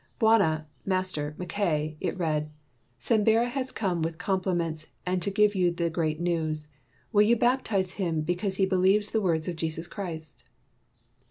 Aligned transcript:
"Bwana 0.19 0.65
[Master] 0.83 1.35
Mackay," 1.37 1.95
it 2.01 2.17
read," 2.17 2.49
Sembera 3.07 3.47
has 3.47 3.71
come 3.71 4.01
with 4.01 4.17
compliments 4.17 4.87
and 5.05 5.21
to 5.21 5.29
give 5.29 5.53
you 5.53 5.69
the 5.69 5.91
great 5.91 6.19
news. 6.19 6.69
"Will 7.13 7.21
you 7.21 7.35
bap 7.35 7.63
tize 7.63 7.91
him, 7.91 8.21
because 8.21 8.55
he 8.55 8.65
believes 8.65 9.11
the 9.11 9.21
words 9.21 9.47
of 9.47 9.55
Jesus 9.57 9.85
Christ?" 9.85 10.43